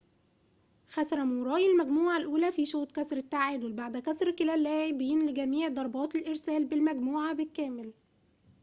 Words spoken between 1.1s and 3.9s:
موراي المجموعة الأولى في شوط كسر التعادل